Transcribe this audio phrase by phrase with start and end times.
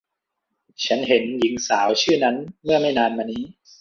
[0.85, 3.43] ฉันเห็นหญิงสาวชื่อนั้นเมื่อไม่นานมานี้